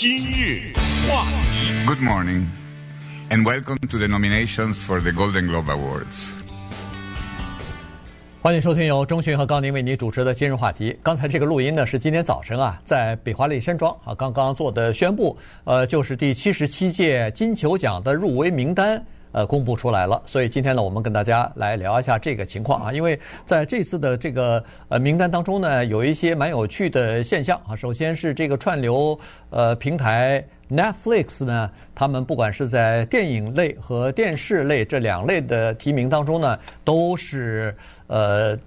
[0.00, 0.72] 今日
[1.06, 1.84] 话题。
[1.86, 2.46] Good morning,
[3.28, 6.30] and welcome to the nominations for the Golden Globe Awards.
[8.40, 10.96] 欢迎收听由钟迅和高宁为你主持的今日话题。
[11.02, 19.04] 刚才这个录音呢是今天早晨啊，在北华利山庄啊刚刚做的宣布，呃，就是第七十七届金球奖的入围名单。
[19.32, 22.92] 呃，公布出来了，所以今天呢，我们跟大家来聊一下这个情况啊。
[22.92, 27.76] 因为在这次的这个呃名单当中呢，有一些蛮有趣的现象啊。
[27.76, 29.18] 首先是这个串流
[29.50, 37.74] 呃平台 Netflix 呢，他们不管是在电影类和电视类这两类的提名当中呢，都是
[38.06, 38.58] 呃。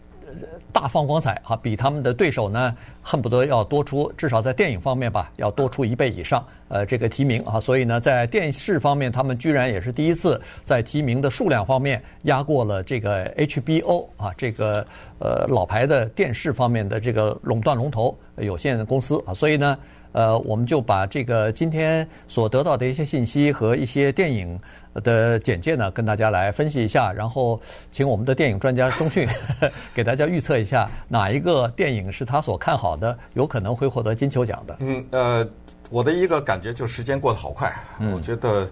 [0.72, 6.46] 大放光彩啊，比他们的对手呢，恨不得要多出至少在电影方面吧，要多出一倍以上。
[6.70, 14.86] 呃，这个提名啊，所以呢，在电视方面，他们居然也是第一次在提名的数量方面压过了这个 HBO 啊，这个
[15.20, 19.78] 呃老牌的电视方面的这个垄断龙头有限公司啊，所以呢。
[20.14, 24.58] 呃，我们就把这个今天所得到的一些信息和一些电影
[25.04, 27.60] 的简介呢，跟大家来分析一下，然后
[27.92, 29.28] 请我们的电影专家钟迅
[29.94, 34.78] 给大家预测一下哪一个电影是他所看好的，有可能会获得金球奖的。
[34.80, 35.50] 嗯，呃。
[35.94, 38.68] 我的一个感觉就时间过得好快，嗯、我觉得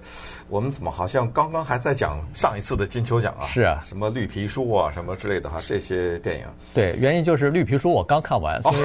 [0.49, 3.45] 我们怎么好像刚刚还在讲上一次的金球奖啊？
[3.45, 6.45] 是啊，什么绿皮书啊，什么之类的哈，这些电影。
[6.73, 8.75] 对，原因就是绿皮书我刚看完，所以、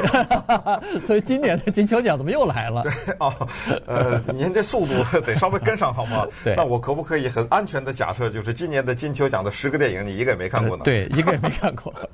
[0.48, 2.82] 哦、 所以今年的金球奖怎么又来了？
[2.82, 3.48] 对哦，
[3.86, 6.26] 呃，您这速度得稍微跟上好吗？
[6.44, 10.82] 对，那我可不可以很安全的假设，就是今年的金球奖的十个电影，你一个也没看过呢？
[10.82, 11.90] 呃、对，一个也没看过。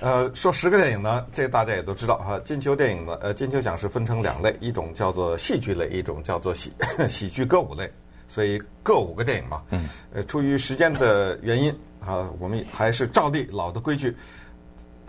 [0.00, 2.38] 呃，说十个电影呢，这个大家也都知道哈。
[2.44, 6.72] 金球电影呢，呃，金球奖是分成两类，一种叫做戏剧类，一种叫做喜
[7.08, 7.88] 喜剧歌舞类，
[8.26, 9.62] 所以各五个电影嘛。
[9.70, 9.88] 嗯。
[10.12, 11.70] 呃，出于时间的原因
[12.04, 14.16] 啊，我们还是照例老的规矩，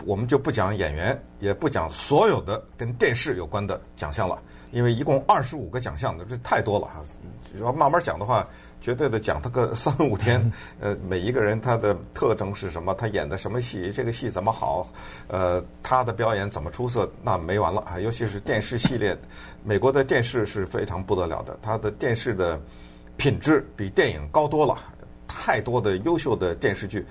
[0.04, 7.02] 我们就不讲演员，也不讲所有的跟电视有关的奖项了，因为一共二十五个奖项的，这太多了哈。
[7.60, 8.48] 要慢慢讲的话。
[8.80, 12.94] 绝对的讲他个三五天， 呃，每一个人他的特征是什么？
[12.94, 13.90] 他演的什么戏？
[13.90, 14.86] 这个戏怎么好？
[15.26, 17.10] 呃，他的表演怎么出色？
[17.22, 17.98] 那没完了啊！
[17.98, 19.16] 尤其是电视系列，
[19.64, 22.60] 美国的电视是非常不得了的，他的电视的
[23.16, 24.76] 品质比电影高多了，
[25.26, 27.04] 太多的优秀的电视剧。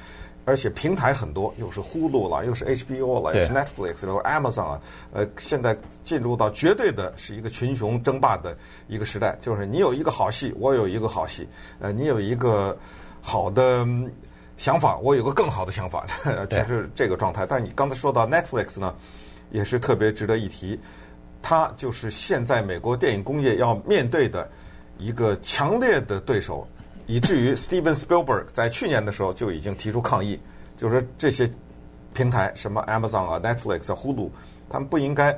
[0.47, 4.81] 而且平台很多，又是 Hulu 了，又是 HBO 了，又是 Netflix，然后 Amazon 啊，
[5.11, 11.45] 呃，现在进入到绝对的是一个群雄争霸的一个时代，就是你有一个好戏，我有一个好戏，
[11.79, 12.77] 呃，你有一个
[13.21, 13.85] 好的
[14.55, 16.07] 想法，我有个更好的想法，
[16.49, 17.45] 就是这个状态。
[17.45, 18.95] 但是你刚才说到 Netflix 呢，
[19.51, 20.79] 也是特别值得一提，
[21.41, 24.49] 它就是现在美国电影工业要面对的
[24.97, 26.65] 一个强烈的对手。
[27.07, 30.37] 以至于 Steven Spielberg 在去年的时候就已经提出抗议，
[30.75, 31.49] 就是说这些
[32.13, 34.29] 平台，什么 Amazon 啊、Netflix 啊、Hulu，
[34.67, 35.33] 他们不应该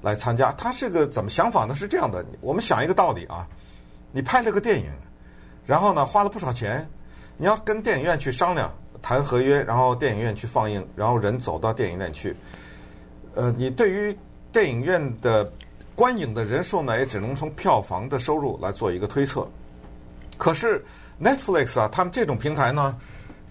[0.00, 0.50] 来参加。
[0.52, 1.74] 他是个怎么想法呢？
[1.74, 3.46] 是这样的，我们想一个道理啊，
[4.12, 4.86] 你拍了个电影，
[5.66, 6.88] 然后呢花了不少钱，
[7.36, 8.72] 你要跟电影院去商量
[9.02, 12.34] 谈合约，然后电影院去放映，然后人走到电影院去，
[13.34, 14.16] 呃，你对于
[14.50, 15.52] 电影院的
[15.94, 19.46] 观影的人数呢，也只能从票房的收入来做一个推测。
[20.38, 20.82] 可是。
[21.22, 22.96] Netflix 啊，他们这种平台呢，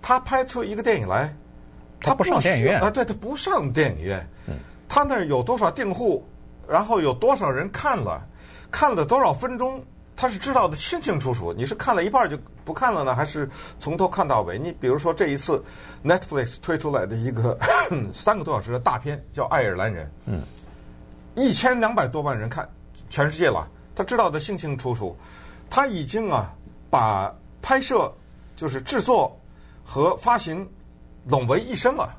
[0.02, 1.32] 他拍出一个电影来，
[2.02, 4.28] 他不上电影院啊，对，他不上电影院，
[4.88, 6.28] 他那儿有多少订户，
[6.68, 8.28] 然后有多少人看了，
[8.72, 9.84] 看了多少分钟，
[10.16, 11.54] 他是知道的清清楚楚。
[11.54, 12.36] 你是看了一半就
[12.66, 13.48] 不看了呢，还是
[13.78, 14.58] 从头看到尾？
[14.58, 15.64] 你比如说这一次
[16.04, 17.56] Netflix 推出来的一个
[18.12, 20.42] 三个多小时的大片叫《爱尔兰人》，嗯，
[21.36, 22.68] 一千两百多万人看，
[23.12, 25.16] 全世界了，他知道的清清楚楚，
[25.70, 26.52] 他已经啊
[26.90, 27.32] 把。
[27.70, 28.12] 拍摄
[28.56, 29.40] 就是制作
[29.84, 30.68] 和发行
[31.28, 32.18] 拢为一身了。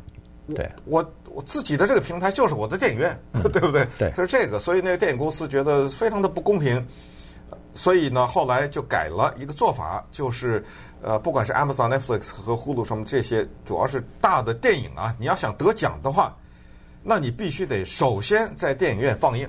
[0.55, 3.85] 对，我我自己的这个平台就是我的电影院，嗯、 对不对？
[3.99, 6.87] 对，是这个，所以那个电影公司觉得非常的不公平，
[7.75, 10.65] 所以呢，后来就改了一个做法，就是
[11.03, 16.33] 呃，不管是 Amazon、Netflix 和 Hulu 什么这些，主要是大的电影啊，你要想得奖的话，
[17.03, 19.49] 那你必须得首先在电影院放映。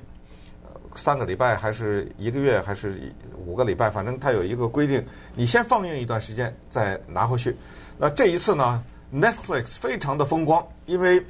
[0.95, 3.13] 三个礼拜还是一个月还是
[3.45, 5.03] 五个礼拜，反正它有一个规定，
[5.35, 7.55] 你先放映一段时间再拿回去。
[7.97, 8.83] 那这一次呢
[9.13, 11.23] ，Netflix 非常的风光，因为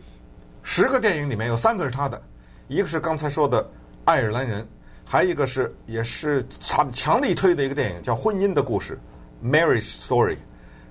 [0.64, 2.22] 十个电影里面有三个是他的，
[2.68, 3.64] 一个是刚才说的
[4.06, 4.62] 《爱尔兰人》，
[5.04, 8.98] 还有一个是也是强强力推的一个电影叫《婚姻的故事》
[9.46, 10.38] （Marriage Story），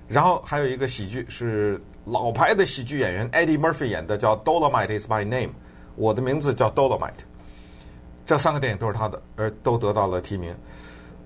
[0.07, 5.47] 然后还有一个喜剧是老牌的喜剧演员 Eddie Murphy 演的，叫《Dolomite Is My Name》，
[5.95, 7.23] 我的名字叫 Dolomite。
[8.31, 10.55] 这三个电影都是他的，而都得到了提名。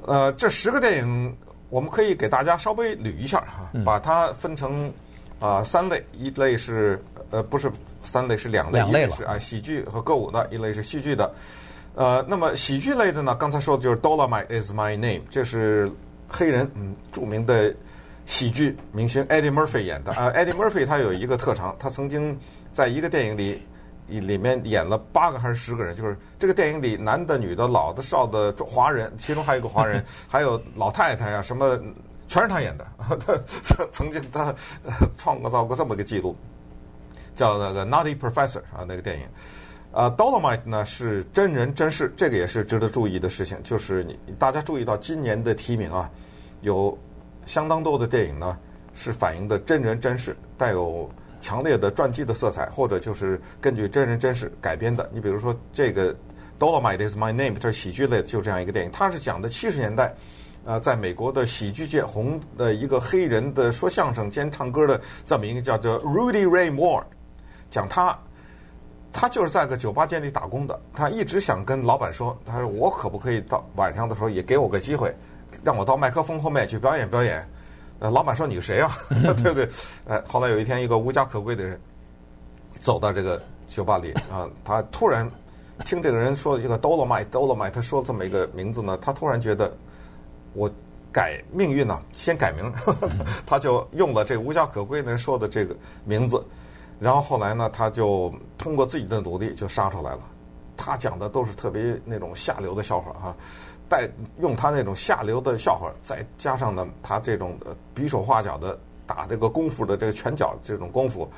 [0.07, 1.37] 呃，这十个电影
[1.69, 4.87] 我们可以给大家稍微捋一下哈，把它分成
[5.39, 6.99] 啊、呃、三类，一类是
[7.29, 7.71] 呃不是
[8.03, 11.31] 三类是两类，两类一类是啊喜剧和歌舞的，一类是戏剧的。
[11.93, 15.91] 呃，那么喜剧类的呢，刚才说的就是《Dolomite Is My Name》，这是
[16.27, 17.71] 黑人嗯著名的
[18.25, 20.31] 喜剧明星 Eddie Murphy 演的啊。
[20.31, 22.35] Eddie Murphy 他有一个特长，他曾经
[22.73, 23.61] 在一个电影里
[24.07, 31.79] 里面演了八个还是十个人，就是这个电影里男的、女的、老的、少的、华人，其中还有一个华人， 还有老太太呀、啊，什么
[32.27, 32.85] 全是他演的。
[32.97, 33.37] 他
[33.91, 34.53] 曾经他
[35.17, 36.35] 创造过这么一个记录，
[37.35, 39.27] 叫那个《Naughty Professor》啊，那个电影。
[39.91, 43.57] 呃，Dolomite 呢是真人真事，这个也是值得注意的事情。
[43.63, 46.09] 就是你大家注意到今年的提名啊，
[46.61, 46.97] 有
[47.45, 48.57] 相当多的电影呢
[48.93, 51.09] 是反映的真人真事，带有
[51.41, 55.09] 强烈的传记的色彩，或者就是根据真人真事改编的。
[55.13, 56.15] 你比如说这个
[56.59, 58.91] Dolomite Is My Name，它是喜剧类的，就这样一个电影。
[58.91, 60.13] 它是讲的七十年代，
[60.65, 67.03] 呃，在美国的喜剧界红的一个黑人的说相声兼唱歌的这么一个叫做 Rudy Ray Moore，
[67.69, 68.17] 讲他。
[69.17, 75.15] 他就是在个酒吧间里打工的，他一直想跟老板说，他说我可不可以到晚上的时候也给我个机会，
[75.63, 77.47] 让我到麦克风后面去表演表演。
[77.99, 78.91] 呃，老板说你是谁啊？
[79.09, 79.69] 对不对？
[80.07, 81.79] 哎，后来有一天，一个无家可归的人
[82.79, 85.29] 走到这个酒吧里啊，他突然
[85.85, 89.75] 听这个人说一个 Dolomite，Dolomite，他说这么一个名字呢，他突然觉得
[90.53, 90.69] 我
[91.11, 92.71] 改命运呢，先改名，
[93.45, 96.43] 他就用了这个无家可归的人说的这个名字。
[96.99, 100.19] 然后后来呢，他就通过自己的努力就杀出来了。
[100.77, 103.35] 他讲的都是特别那种下流的笑话哈，
[103.87, 104.09] 带
[104.39, 107.57] 用他那种下流的笑话，再加上呢他这种
[107.93, 111.29] 比手画脚的打这个功夫的这个拳脚这种功夫，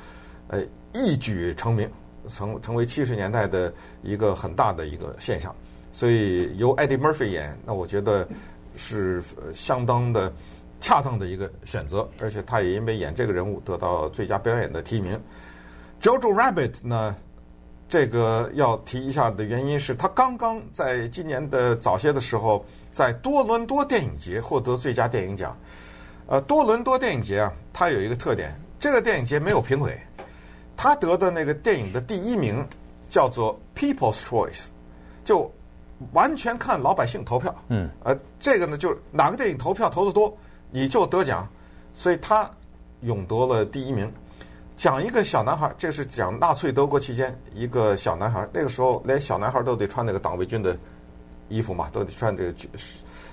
[0.48, 0.62] 呃，
[0.92, 1.90] 一举成名，
[2.28, 3.72] 成成为七十年代的
[4.02, 5.54] 一个很大的一个现象。
[5.92, 8.26] 所以由 Eddie Murphy 演，那我觉得
[8.76, 9.22] 是
[9.52, 10.32] 相当的
[10.80, 15.20] 恰当的一个选择，而且他也因为演这个人物得到最佳表演的提名。
[16.00, 17.16] Jojo Rabbit 呢，
[17.88, 22.62] 这个要提一下的原因是他刚刚在今年的早些的时候，
[22.92, 25.56] 在多伦多电影节获得最佳电影奖。
[26.26, 29.98] 呃，多伦多电影节啊，它有一个特点，这个电影节没有评委，
[30.76, 32.62] 他得的那个电影的第一名
[33.08, 34.66] 叫做 People's Choice，
[35.24, 35.50] 就
[36.12, 37.54] 完全看老百姓投票。
[37.68, 37.88] 嗯。
[38.04, 40.36] 呃，这个呢，就是哪个电影投票投得多，
[40.70, 41.48] 你就得奖，
[41.94, 42.50] 所以他
[43.00, 44.12] 勇夺了第一名。
[44.78, 48.48] 讲一个小男孩，这是讲纳粹德国期间一个小男孩。
[48.52, 50.78] 那个时候，连小男孩都得穿那个党卫军的
[51.48, 52.54] 衣服嘛，都得穿这个，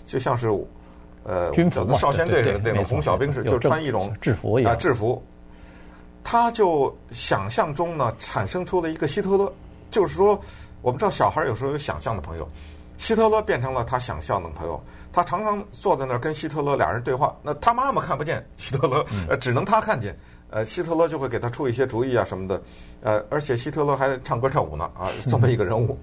[0.03, 0.49] 就像是
[1.23, 5.23] 呃，军少先队的那种红小兵式，就穿一种制服啊，制服。
[6.23, 9.53] 他就想象中呢，产生出了一个希特勒，
[9.91, 10.39] 就是说，
[10.81, 12.49] 我们知道小孩有时候有想象的朋友，
[12.97, 14.83] 希特勒变成了他想象的朋友。
[15.13, 20.17] 他常常坐在那儿跟希特勒俩人对话，那他妈妈看不见希特勒，呃，只能他看见。
[20.51, 22.61] 呃，希特勒就会给他出一些主意啊什么的，
[23.01, 25.97] 呃，而且希特勒还唱歌跳舞呢啊，这么一个人物，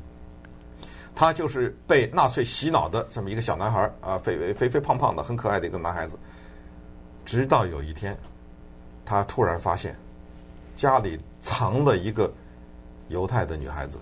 [1.14, 6.18] 他就是被纳粹洗脑的这么一个小男孩啊，肥肥肥肥胖胖的，很可爱的一个男孩子。
[7.24, 8.18] 直到有一天，
[9.04, 9.96] 他突然发现
[10.74, 12.30] 家里藏了一个
[13.08, 13.96] 犹太的女孩子，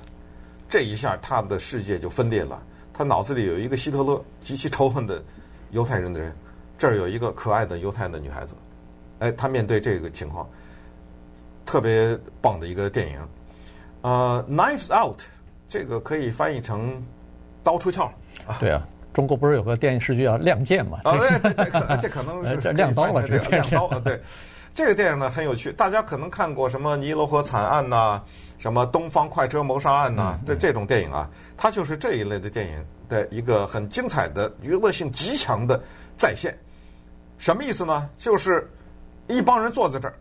[0.69, 2.60] 这一下他的世界就分裂了。
[2.92, 5.22] 他脑子里有一个希特勒极其仇恨的
[5.70, 6.34] 犹太人的人，
[6.76, 8.54] 这儿有一个可爱的犹太的女孩子。
[9.20, 10.49] 哎，他面对这个情况，
[11.64, 13.19] 特别棒的一个电影，
[14.02, 15.20] 呃，《Knives Out》
[15.69, 17.00] 这个可以翻译成
[17.62, 18.11] “刀出鞘”。
[18.58, 18.82] 对啊，
[19.12, 20.99] 中国不是有个电视剧叫《亮剑》嘛？
[21.05, 24.21] 啊，对对对，这可能是 这亮刀了，这亮刀啊，对。
[24.73, 28.23] 这个电影呢很有趣，大家可能看过什么《尼罗河惨案》呐，
[28.56, 35.78] 什么《东方快车谋杀案》呐的这种电影啊，它就是这一类的电影的一个很精彩的娱乐性极强的
[36.16, 36.56] 再现。
[37.37, 38.09] 什么意思呢？
[38.16, 38.66] 就是。
[39.30, 40.14] 一帮人坐在这儿，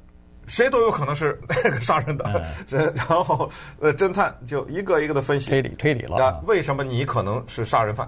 [0.45, 2.25] 谁都有可能是那个杀人的
[2.67, 3.49] 人，嗯、然后
[3.79, 8.07] 呃，侦探就一个一个的分析推理推理了啊，为什么你可能是杀人犯？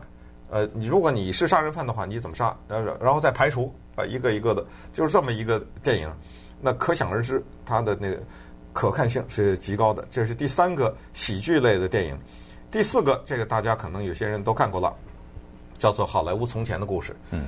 [0.50, 2.56] 呃，你如果你是杀人犯的话，你怎么杀？
[2.68, 6.12] 呃，然后再排除啊，一个一个的，就是这么一个电影，
[6.60, 8.20] 那可想而知，它的那个
[8.74, 10.06] 可看性是极高的。
[10.10, 12.18] 这是第三个喜剧类的电影，
[12.70, 14.94] 第四个这个大家可能有些人都看过了，
[15.78, 17.14] 叫做《好莱坞从前的故事》。
[17.32, 17.46] 嗯。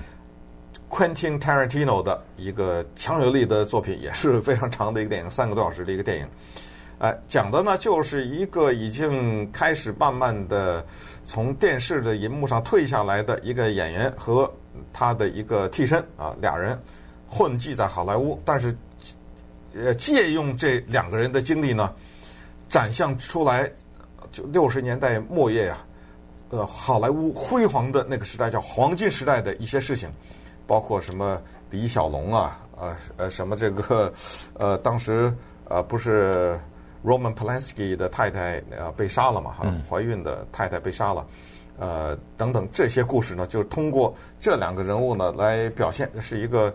[0.89, 6.27] Quentin Tarantino 的一个强有力的作品，也是非常长的一个电影，三个多小时的一个电影。
[6.99, 10.85] 哎，讲的呢就是一个已经开始慢慢的
[11.23, 14.49] 从电视的银幕上退下来的一个演员和
[14.93, 16.79] 他的一个替身啊，俩人
[17.27, 18.73] 混迹在好莱坞，但是
[19.75, 21.91] 呃借用这两个人的经历呢，
[22.69, 23.69] 展现出来
[24.31, 25.77] 就六十年代末叶呀，
[26.51, 30.09] 呃，好莱坞辉煌的那个时代叫黄金时代的一些事情。
[30.65, 34.11] 包括什么李小龙啊，呃呃，什么这个，
[34.59, 35.33] 呃，当时
[35.65, 36.59] 呃不是
[37.03, 41.25] Roman Polanski 的太太呃被杀了嘛，哈，怀孕的太太被杀了，
[41.77, 46.73] 呃，等等这些故事呢，就是通过这两个人物呢来表现，是一个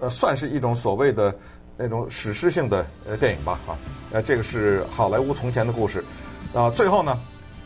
[0.00, 1.34] 呃算是一种所谓的
[1.76, 3.76] 那种史诗性的呃电影吧，哈，
[4.12, 6.04] 呃，这个是好莱坞从前的故事，
[6.52, 7.18] 啊，最后呢，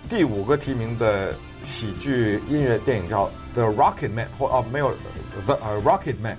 [0.08, 4.94] 第五个提名的喜剧音乐电影叫《The Rocket Man》或啊没有。
[5.46, 6.36] The Rocket Man，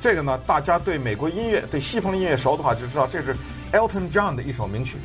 [0.00, 3.34] 这个呢，大家对美国音乐、对西方音乐熟的话，就知道这是
[3.72, 4.98] Elton John 的一首名曲，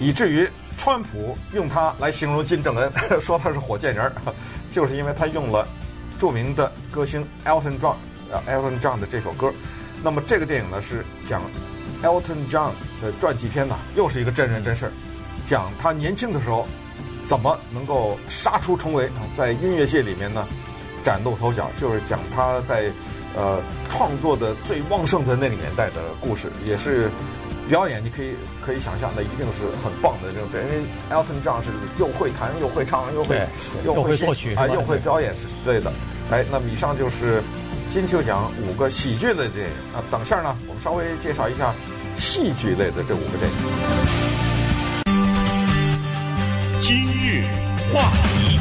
[0.00, 2.90] 以至于川普用它来形容金正恩，
[3.20, 4.10] 说他是火箭人，
[4.70, 5.68] 就是因为他用了
[6.18, 7.96] 著名的歌星 Elton John，
[8.30, 9.52] 呃，Elton John 的这首歌。
[10.02, 11.42] 那么这个电影呢，是讲
[12.02, 12.70] Elton John
[13.02, 14.92] 的传记片呢，又是一个真人真事儿，
[15.44, 16.66] 讲他年轻的时候
[17.24, 20.46] 怎么能够杀出重围，在音乐界里面呢。
[21.02, 22.90] 崭露头角，就是讲他在
[23.36, 27.10] 呃创作的最旺盛的那个年代的故事，也是
[27.68, 28.02] 表演。
[28.02, 30.48] 你可以可以想象，那一定是很棒的这种。
[30.54, 33.38] 因为 Elton John 是又会弹又会唱又会
[33.84, 35.92] 又会作曲啊又会表演之类的。
[36.30, 37.42] 哎，那么以上就是
[37.90, 39.72] 金球奖五个喜剧类的电影。
[39.92, 41.74] 那等下呢，我们稍微介绍一下
[42.16, 43.73] 戏剧类的这五个电影。
[46.86, 47.42] 今日
[47.90, 48.58] 话题。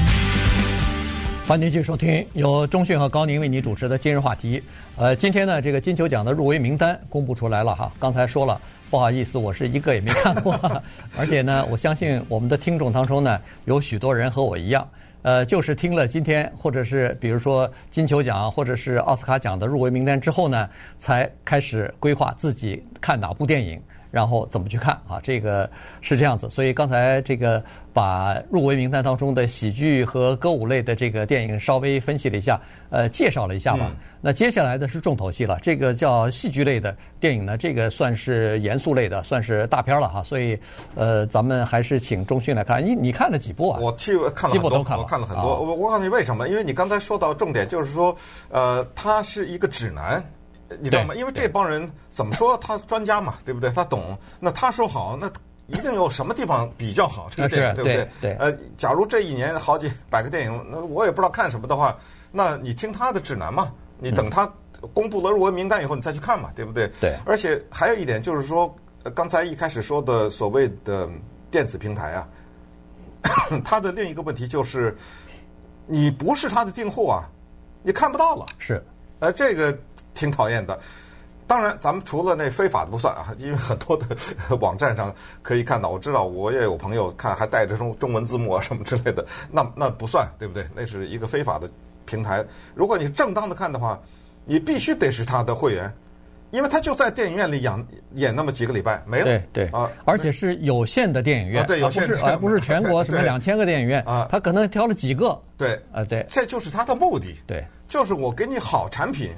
[1.45, 4.63] 欢迎继续收听由中讯和高宁为你主持的今日话题。
[4.95, 7.91] 呃，今天呢，这个金球奖的入围名单公布出来了哈。
[7.99, 10.57] 刚才说了，不好意思，我是一个也没看过。
[11.19, 14.87] 而且呢，我相信我们的听众当中呢，有许多人和我一样，
[15.23, 23.81] 呃，就是听了今天或者是比如说金球奖或者是奥斯卡奖的入围名单之后呢，才开始规划自己看哪部电影。
[24.13, 25.19] 然后怎么去看啊？
[25.23, 25.67] 这个
[25.99, 33.87] 是这样子，所以刚才这个把入围名单当中的喜剧和歌舞类的这个电影稍微分析了一下，呃，介绍了一下吧。
[33.89, 40.21] 嗯、那接下来的是重头戏了，这个叫戏剧类的电影呢，这个算是严肃类的，算是大片了哈。
[40.21, 40.55] 所以，
[40.93, 42.85] 呃，咱们还是请钟迅来看。
[42.85, 43.79] 你你看了几部啊？
[43.81, 45.59] 我去看了很多，看了我看了很多。
[45.59, 46.47] 我告诉你为什么？
[46.47, 48.15] 因为你刚才说到重点，就是说，
[48.51, 50.23] 呃，它是一个指南。
[50.81, 51.15] 你知道吗？
[51.15, 53.69] 因为这帮人怎么说，他专家嘛， 对不对？
[53.71, 54.17] 他懂。
[54.39, 55.31] 那他说好，那
[55.67, 58.09] 一定有什么地方比较好，这个电影对不对？
[58.21, 58.33] 对。
[58.35, 61.95] 呃，假如这一年好几百个电影，那我也不知道看什么的话，
[62.31, 63.71] 那你听他的指南嘛。
[63.99, 64.51] 你等他
[64.93, 66.89] 公布了入围名单以后，你再去看嘛，对不对？
[66.99, 67.15] 对。
[67.25, 68.75] 而且还有一点就是说，
[69.15, 71.09] 刚才一开始说的所谓的
[71.49, 72.27] 电子平台啊，
[73.63, 74.93] 它的另一个问题就是，
[75.87, 77.29] 你不是他的订户啊，
[77.81, 78.45] 你看不到了。
[78.59, 78.83] 是。
[79.19, 79.77] 呃，这个。
[80.13, 80.79] 挺讨厌的，
[81.45, 84.05] 当然，咱们除了那非法的不算啊，因为很多的
[84.61, 90.65] 网站上可以看到，我知道我也有朋友看还带着中中文字幕啊什么之类的，那那不算，对不对？
[90.73, 91.69] 那是一个非法的
[92.05, 92.43] 平台。
[92.73, 93.99] 如果你正当的看的话，
[94.45, 95.93] 你必须得是他的会员，
[96.51, 99.25] 因为他就在电影院里演演那么几个礼拜，没了。
[99.25, 105.39] 对对啊，而且是有限的电影院，啊、对，有限的，而不是全国什么两千个电影院啊，他可能挑了几个。
[105.57, 107.35] 对啊，对，这就是他的目的。
[107.45, 109.31] 对，就是我给你好产品。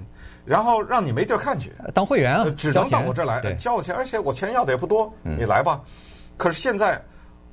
[0.45, 5.81] 然后让你没地儿看去，当会员啊，只能到我这儿来交我钱，而且我钱要的也不多，你来吧。
[6.37, 7.01] 可是现在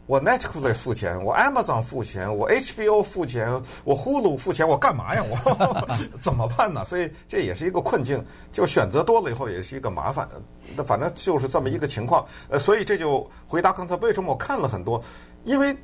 [0.06, 3.48] 我 Netflix 付钱，我 Amazon 付钱，我 HBO 付钱，
[3.84, 5.22] 我 Hulu 付钱，我干嘛呀？
[5.22, 5.88] 我
[6.20, 6.84] 怎么办呢？
[6.84, 8.22] 所以这也是一个困境，
[8.52, 10.28] 就选择多了以后也是一个麻烦。
[10.76, 12.26] 那反正就是这么一个情况。
[12.50, 15.02] 呃，所以这就回答刚才为什么我看了很多，
[15.44, 15.74] 因为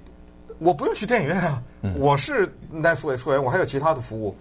[0.59, 1.63] 我不用去电影院啊，
[1.97, 4.37] 我是 Netflix 会员，我还有其他的服务。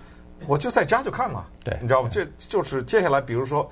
[0.45, 2.09] 我就在家就看了，对，你知道吗？
[2.11, 3.67] 这就是接下来，比如说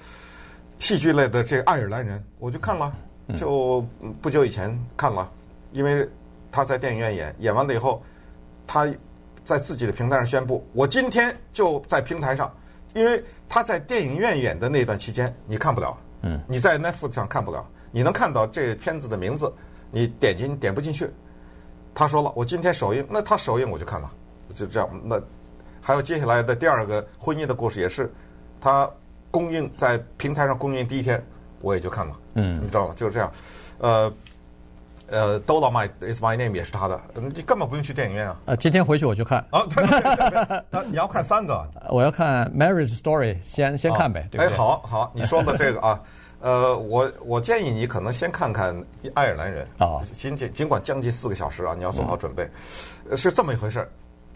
[0.79, 2.91] 戏剧类的这个爱尔兰人，我就看了，
[3.37, 3.85] 就
[4.21, 5.31] 不久以前看了，
[5.71, 6.09] 因为
[6.51, 8.03] 他在电影院演，演完了以后，
[8.65, 8.87] 他
[9.43, 12.51] 在自己的平台上宣布，我今天就在平台上，
[12.93, 19.53] 因为他在电影院演的那段期间你看不了，嗯，你在 Netflix 上看不了，你能看到这片子的名字，
[19.91, 21.09] 你点进点不进去。
[21.93, 24.11] 他说了，我今天首映，那他首映我就看了，
[24.53, 25.21] 就这样那。
[25.85, 28.11] 还有接下来的第二个婚姻的故事也是，
[28.59, 28.89] 他
[29.29, 31.23] 公映在平台上公映第一天，
[31.61, 32.93] 我也就看了，嗯，你知道吗？
[32.95, 33.31] 就是这样，
[33.77, 34.13] 呃，
[35.09, 38.35] 呃，Dolomite is my name 也是他的，你根本不用去电影院啊。
[38.45, 39.45] 呃，今天回去我就看。
[39.51, 41.63] 啊，对对对对，你要看三个？
[41.91, 44.47] 我要看 Marriage Story，先先看呗，对不对？
[44.47, 46.01] 哎，好好，你说的这个啊，
[46.39, 48.75] 呃，我我建议你可能先看看
[49.13, 52.49] 爱尔兰人啊，仅仅尽管将近四个小时啊，你要做好准备，
[53.15, 53.87] 是这么一回事。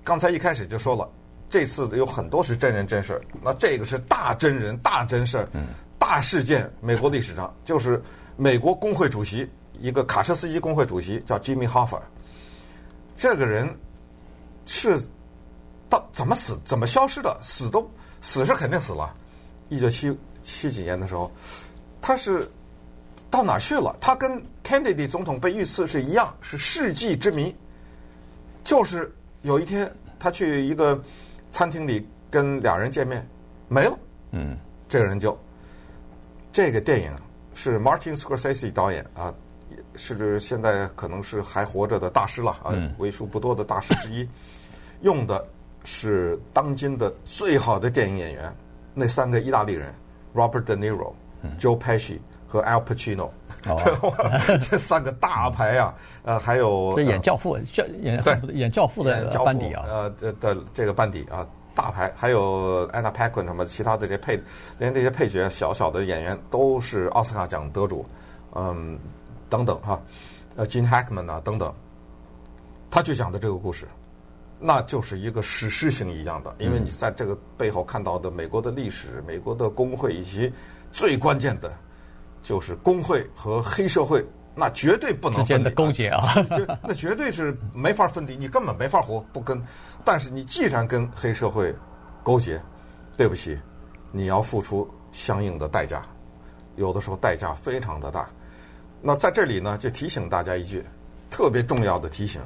[0.03, 1.09] 刚才一开始就说了。
[1.49, 5.49] 这次有很多是真人真事，那这个是大真人、大真事儿、
[5.97, 6.71] 大事件。
[6.79, 8.01] 美国历史上就是
[8.37, 11.99] 美国工会主席，一个卡车司机工会主席叫 Jimmy Hoffa。
[13.17, 13.67] 这个人
[14.65, 14.99] 是
[15.89, 17.35] 到怎么死、怎么消失的？
[17.41, 17.89] 死都
[18.21, 19.13] 死是肯定死了。
[19.69, 21.31] 一九七七几年的时候，
[21.99, 22.49] 他是
[23.29, 23.95] 到哪去了？
[23.99, 27.55] 他跟 Kennedy 总统被遇刺是一样，是世纪之谜。
[28.63, 31.01] 就是有一天他去一个
[31.51, 33.27] 餐厅里跟俩人见面，
[33.67, 33.97] 没了。
[34.31, 35.37] 嗯，这个人就
[36.51, 37.11] 这个电影
[37.53, 39.33] 是 Martin Scorsese 导演啊，
[39.95, 44.27] 是现在可能是还活着的大师了啊，为数不多的大师之一，
[45.01, 45.45] 用的
[45.83, 48.53] 是当今的最好的电影演员，
[48.93, 49.93] 那三个意大利人
[50.33, 51.13] Robert De Niro、
[51.57, 52.19] Joe Pesci。
[52.49, 53.29] 和 Al Pacino，
[54.71, 64.41] 这三个大牌啊，呃，还有这演教父，教演对演教父的班底啊，呃的的这个班底啊，大牌，还有 Anna Paquin 什么其他的这些配，
[64.79, 68.03] 连这些配角小小的演员都是奥斯卡奖得主，
[68.55, 68.97] 嗯，
[69.47, 70.01] 等等哈，
[70.55, 71.71] 呃，Gene Hackman 啊等等，
[72.89, 73.87] 他去讲的这个故事，
[74.59, 80.51] 那就是一个史诗型一样的，因为你在这个背后看到的美国的历史、美国的工会以及
[80.91, 81.71] 最关键的。
[82.41, 85.39] 就是工会和黑社会，那绝对不能。
[85.41, 86.21] 之间的勾结啊，
[86.57, 89.61] 就那绝对是没法分离，你根本没法活不跟。
[90.03, 91.75] 但是你既然跟黑社会
[92.23, 92.61] 勾结，
[93.15, 93.57] 对不起，
[94.11, 96.03] 你要付出相应的代价，
[96.75, 98.29] 有的时候代价非常的大。
[99.01, 100.83] 那在这里呢，就提醒大家一句
[101.29, 102.41] 特别重要的提醒，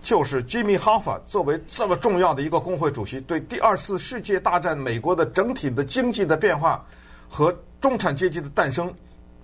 [0.00, 6.84] 就是 Jimmy Hoffa 作为这么重要的一个工会主席，对第二次世界大战美国的整体的经济的变化
[7.28, 7.52] 和
[7.84, 8.90] 中产阶级的诞生。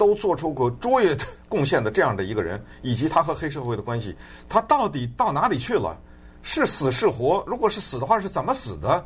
[0.00, 1.14] 都做出过卓越
[1.46, 4.16] 贡献的这样的一个人，以及他和黑社会的关系，
[4.48, 5.94] 他到底到哪里去了？
[6.40, 7.44] 是死是活？
[7.46, 9.04] 如果是死的话，是怎么死的？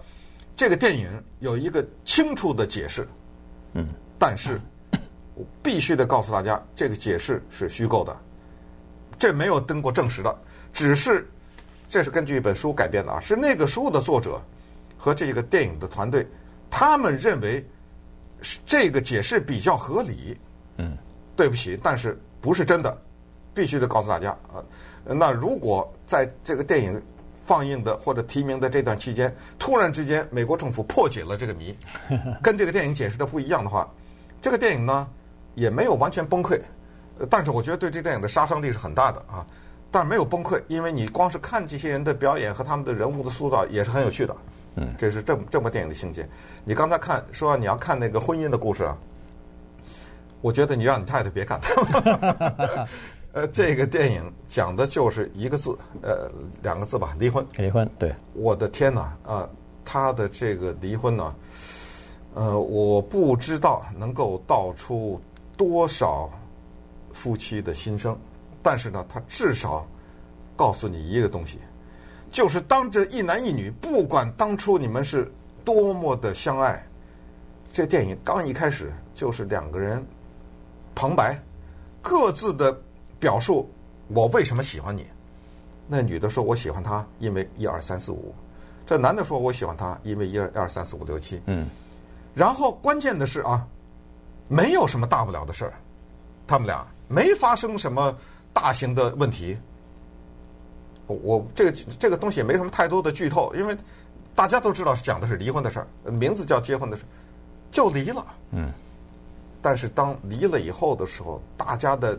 [0.55, 1.11] 这个电影
[1.41, 3.09] 有一个清楚的解释。
[3.73, 3.89] 嗯，
[4.21, 4.61] 但是
[5.35, 8.17] 我必须得告诉大家，这个解释是虚构的，
[9.19, 10.33] 这没有登过证实的，
[10.73, 11.29] 只是
[11.89, 14.41] 这是根据一本书改编的啊，是那个书的作者
[14.97, 16.25] 和这个电影的团队，
[16.71, 17.69] 他们认为
[18.65, 20.37] 这个解释比较合理。
[20.77, 20.97] 嗯，
[21.37, 22.97] 对不起，但是不是真的，
[23.55, 24.63] 必须得告诉大家啊。
[25.05, 27.01] 那如果在这个电影
[27.47, 31.77] 放映的或者提名的这段期间，突然之间美国政府破解了这个谜，
[32.43, 33.89] 跟这个电影解释的不一样的话，
[34.41, 35.09] 这个电影呢
[35.55, 36.61] 也没有完全崩溃，
[37.31, 39.47] 但是我觉得对这电影的杀伤力是很大的啊。
[39.91, 44.37] 但是没有崩溃，因为你光是看这些人的表演和他们的人物的塑造也是很有趣的。
[44.77, 46.29] 嗯，这是这这部电影的情节。
[46.65, 48.97] 你刚才看说你要看那个婚姻的故事啊。
[50.41, 52.89] 我觉得你让你太太别看了。
[53.33, 56.31] 呃，这个电影讲的就是一个字，呃，
[56.63, 57.45] 两个字吧，离婚。
[57.57, 58.15] 离婚，对。
[58.35, 59.49] 我的天哪，啊，
[59.87, 61.35] 他的这个离婚呢，
[62.35, 65.19] 呃，我不知道能够道出
[65.57, 66.31] 多少
[67.13, 68.15] 夫妻的心声，
[68.63, 69.85] 但是呢，他至少
[70.55, 71.59] 告诉你一个东西，
[72.35, 75.33] 就是当这一男一女，不管当初你们是
[75.65, 76.85] 多么的相爱，
[77.73, 80.05] 这电影刚一开始就是两个人。
[80.97, 81.41] 旁白，
[82.03, 82.77] 各自的
[83.21, 83.71] 表述，
[84.09, 85.07] 我为什么喜欢你？
[85.87, 88.35] 那女的说，我喜欢他，因为一二三四五。
[88.85, 91.41] 这男的说，我喜欢他，因为一二二三四五六七。
[91.47, 91.69] 嗯。
[92.35, 93.65] 然后关键的是啊，
[94.49, 95.75] 没有什么大不了的事儿，
[96.49, 98.13] 他们俩没发生什么
[98.53, 99.57] 大型的问题。
[101.07, 103.77] 我这个这个东西也没什么太多的剧透，因为
[104.35, 107.07] 大家都知道讲的是离婚的事儿，名字叫结婚的事儿，
[107.71, 108.25] 就离了。
[108.51, 108.73] 嗯。
[109.61, 112.19] 但是当离了以后的时候，大家的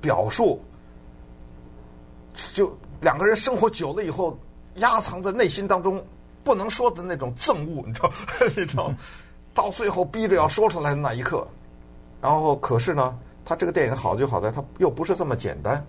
[0.00, 0.60] 表述，
[2.54, 4.38] 就两个人生活久了以后，
[4.76, 6.02] 压藏在内心当中
[6.42, 8.10] 不能说的那种憎恶，你知道？
[8.56, 8.90] 你知道？
[9.52, 11.46] 到最后逼着要说出来的那一刻，
[12.20, 15.84] 然后可是呢，他这个电影好就好在他又不是这么简单，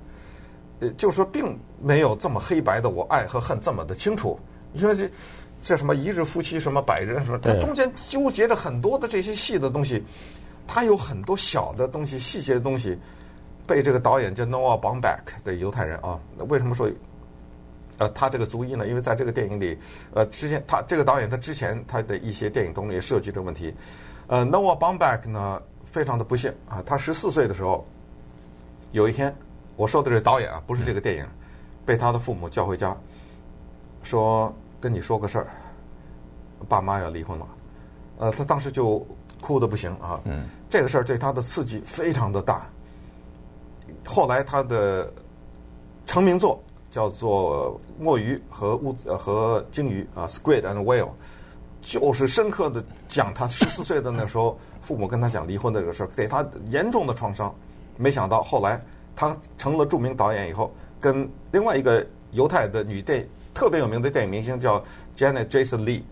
[0.79, 4.39] 呃，就是说并没有这么黑白的我爱和恨这么的清楚，
[4.73, 5.09] 因为这
[5.61, 10.03] 这什么一日夫妻什么百日什么，它中间纠结着很多的这些细的东西。
[10.69, 12.99] 他有很多小的东西、细节的东西，
[13.65, 16.91] 被这个导演叫 Noah Baumbach 的犹太人啊，为什么说，
[17.99, 18.85] 呃，他这个族裔呢？
[18.85, 19.77] 因为在这个电影里，
[20.13, 23.73] 呃，之前他这个导演他之前他的一些电影中也涉及这个问题。
[24.27, 27.87] 呃，Noah Baumbach 呢，非常的不幸啊，他十四岁的时候，
[28.91, 29.33] 有一天，
[29.77, 31.25] 我说的是导演啊，不是这个电影，
[31.85, 32.93] 被他的父母叫回家，
[34.03, 35.47] 说跟你说个事儿，
[36.67, 37.47] 爸妈要离婚了，
[38.17, 39.07] 呃，他当时就。
[39.39, 40.19] 哭的不行啊！
[40.23, 42.67] 嗯，这个事儿对他的刺激非常的大。
[44.03, 45.13] 后来他的
[46.07, 46.59] 成名作
[46.89, 51.03] 叫做《墨鱼和乌呃和鲸鱼》啊，《Squid and Whale》，
[51.83, 57.53] 就是深刻的讲他十四岁的那时候，父母跟他讲离婚的这个事儿，给他严重的创伤。
[57.95, 58.81] 没想到后来
[59.17, 64.81] 他成了著名导演以后，跟另外一个犹太的女电特别有名的电影明星叫
[65.17, 66.03] Janet Jason Leigh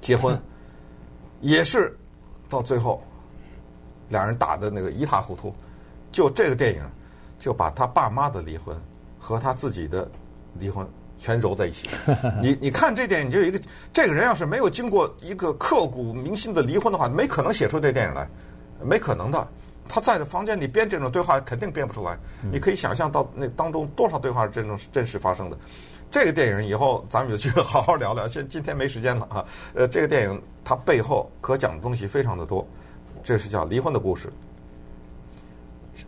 [0.00, 0.38] 结婚，
[1.40, 1.96] 也是。
[2.48, 3.02] 到最后，
[4.10, 5.54] 两人打的那个一塌糊涂，
[6.10, 6.82] 就这个电影，
[7.38, 8.76] 就把他爸妈的离婚
[9.18, 10.06] 和他自己的
[10.58, 10.86] 离婚
[11.18, 11.88] 全揉在一起。
[12.42, 13.58] 你你看这电影，就有一个
[13.90, 18.28] 这个人要是没有经过一个刻骨铭心的离婚的话，没可能写出这电影来，
[18.84, 19.48] 没可能的。
[19.88, 22.18] 他在房间里编这种对话，肯定编不出来。
[22.50, 25.58] 你可以想象到那当中多少对话是真正真实发生的。
[26.10, 29.44] 这个电影以后咱们有机会好好聊聊，现今天没时间了啊。
[29.74, 32.66] 呃，这个电影它背后可讲的东西非常的多，
[33.22, 34.30] 这是叫离婚的故事。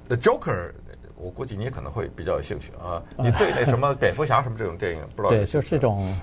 [0.09, 0.73] The Joker，
[1.17, 3.03] 我估计你可能会比较有兴趣啊。
[3.17, 5.31] 你对那什么蝙蝠侠什么这种电影不知道？
[5.31, 6.15] 对，就是这种。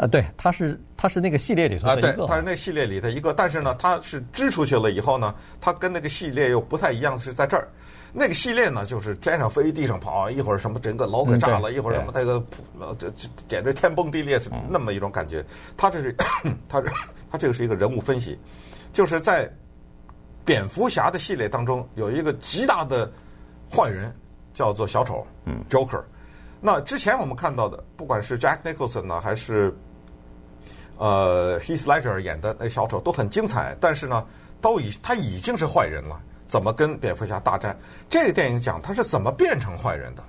[0.00, 1.92] 呃，对，它是它是那个系列里头的。
[1.92, 7.68] 啊，对，它是那系列里的一个，但是呢，它是支出去了以后呢，它跟那个系列又不太一样，是在这儿。
[8.10, 12.42] 那个系列呢，就是天上飞，地上跑，一会儿什么整个楼给炸了，嗯、一会儿什么那个，
[12.98, 15.44] 这这简直天崩地裂，是那么一种感觉。
[15.76, 16.16] 它这是，
[16.66, 16.82] 它
[17.30, 18.38] 它这个是一个人物分析，
[18.94, 19.52] 就是在
[20.46, 23.12] 蝙蝠侠的系列当中有一个极大的
[23.70, 24.10] 坏人，
[24.54, 26.02] 叫做小丑，嗯，Joker。
[26.62, 29.74] 那之前我们看到的，不管是 Jack Nicholson 呢，还是
[31.00, 34.22] 呃，Heath Ledger 演的那小丑都很精彩，但是呢，
[34.60, 37.74] 都已他已经是坏人了，怎么跟蝙蝠侠大战？
[38.06, 40.22] 这个电影讲他是怎么变成坏人的？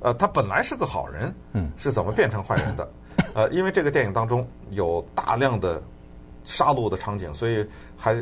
[0.00, 2.88] 呃，他本来是个好人，嗯，是怎么变成坏人的？
[3.32, 5.80] 呃，因为这个电影当中有大量的
[6.42, 7.64] 杀戮的场景，所以
[7.96, 8.20] 还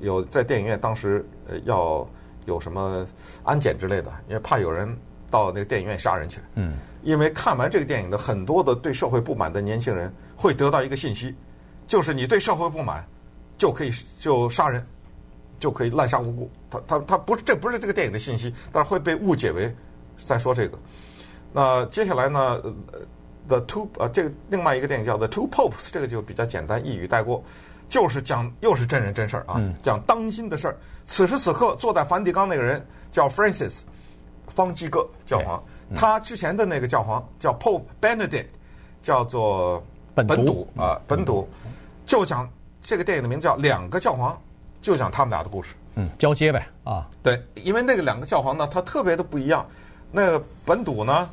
[0.00, 2.08] 有在电影院当时呃要
[2.46, 3.06] 有什么
[3.44, 4.88] 安检之类的，因为怕有人
[5.36, 6.40] 到那个电影院杀人去。
[6.54, 6.78] 嗯。
[7.02, 11.32] 因为看完这个电影的很多的对社会不满的年轻人会得到一个信息，
[11.86, 13.06] 就是你对社会不满，
[13.56, 14.84] 就可以就杀人，
[15.60, 16.50] 就可以滥杀无辜。
[16.68, 19.72] 他他他不是这不是这个电影的信息，但是会被误解为
[20.16, 20.76] 在说这个。
[21.52, 22.60] 那接下来呢
[23.46, 27.40] ，The Two 呃这个另外一个电影叫 The Two Popes，这个就比较简单一语带过，
[27.88, 30.76] 就是讲又是真人真事儿啊，讲当今的事儿。
[31.04, 33.82] 此时此刻坐在梵蒂冈那个人叫 Francis，
[34.48, 35.62] 方济各教皇。
[35.94, 38.46] 他之前的那个教皇叫 Pope Benedict，
[39.02, 39.80] 叫做
[40.14, 41.48] 本笃啊，本笃
[42.04, 42.48] 就讲
[42.82, 44.32] 这个电影的名字叫《两个教皇》，
[44.82, 45.76] 就讲他们俩的故事。
[45.94, 47.06] 嗯，交接呗啊。
[47.22, 49.64] 对，因为那个两个教皇呢，他特别的不一样。
[50.10, 51.28] 那个本笃呢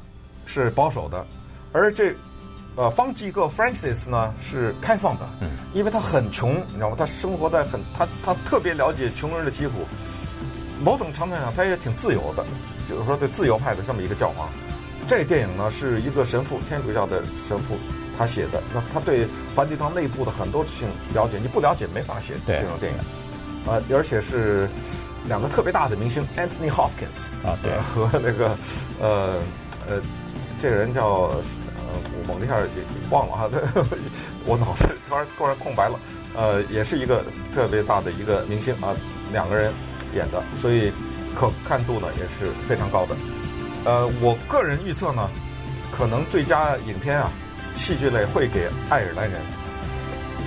[0.45, 1.25] 是保守的，
[1.71, 2.13] 而这
[2.75, 5.25] 呃方济各 Francis 呢是开放的。
[5.41, 6.95] 嗯，因为他很穷，你知道吗？
[6.97, 9.73] 他生活在很他他特别了解穷人的疾苦。
[10.83, 12.43] 某种程度上，他也挺自由的，
[12.89, 14.49] 就是说对自由派的这么一个教皇。
[15.07, 17.77] 这电影呢是一个神父，天主教的神父
[18.17, 18.61] 他写的。
[18.73, 22.99] 那他对梵蒂冈内部的很多事情了解，你不了解没法写这种电影。
[23.65, 24.69] 呃，而且是
[25.27, 28.57] 两个特别大的明星，Anthony Hopkins 啊，对，和那个
[28.99, 29.39] 呃
[29.87, 30.01] 呃，
[30.61, 31.41] 这个人叫呃，
[32.13, 32.67] 我猛一下也
[33.09, 33.49] 忘了哈，
[34.45, 35.99] 我脑子突然突然空白了。
[36.35, 38.95] 呃，也是一个特别大的一个明星啊，
[39.31, 39.71] 两个人。
[40.15, 40.91] 演的，所以
[41.35, 43.15] 可看度呢也是非常高的。
[43.85, 45.29] 呃，我个人预测呢，
[45.91, 47.29] 可能最佳影片啊，
[47.73, 49.41] 戏剧类会给《爱尔兰人》，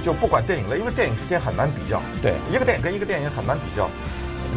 [0.04, 2.00] 就不管电影类，因为电影之间很难比较。
[2.22, 3.90] 对，一个电影跟一个电影很难比较，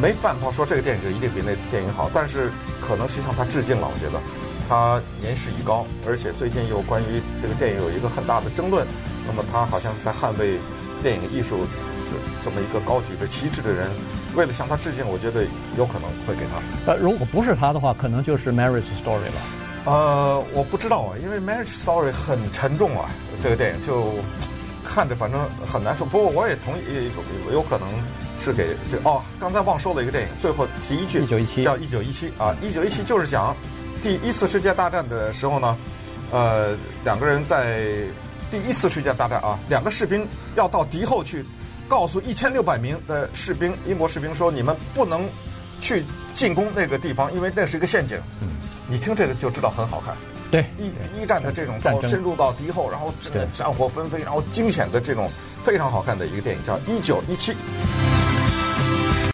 [0.02, 2.10] 没办法说这个电影就一定比那电影好。
[2.14, 4.22] 但是可能实际上他致敬了，我觉得
[4.70, 8.88] 他年事已高，而且最近又关于这个电影有一个很大的争论，
[9.28, 10.58] 那么他好像是在捍卫
[11.04, 11.68] 电影艺术
[12.10, 13.90] 这这么一个高举着旗帜的人。
[14.36, 15.44] 为了向他致敬，我觉得
[15.76, 16.92] 有可能会给他。
[16.92, 19.42] 呃，如果不是他的话，可能就是《Marriage Story》了。
[19.86, 23.10] 呃，我不知道啊，因为《Marriage Story》很沉重啊，
[23.42, 24.14] 这个电影就
[24.86, 26.06] 看着反正很难受。
[26.06, 27.10] 不过我也同意，
[27.48, 27.88] 有有可能
[28.40, 29.20] 是给这哦。
[29.40, 33.56] 刚才忘说了一个电影，最后提一句，一九一七叫《一九一七》啊，《一九一七》就是讲
[34.04, 35.76] 第一次世界大战的时候呢，
[36.32, 37.90] 呃，两个人在
[38.52, 41.44] 第一次世界大战啊，两个士兵要到敌后去。
[41.90, 45.28] 告诉一千六百名的士兵，英国士兵说：“你们不能
[45.82, 48.48] 去进攻那个地方，因为那是一个陷阱。”嗯，
[48.88, 50.16] 你听这个就知道很好看。
[50.52, 55.30] 对，一一战的这种到深入到敌后，然后真的战火纷飞，然后惊险的这种
[55.64, 57.52] 非常好看的一个电影，叫《一九一七》。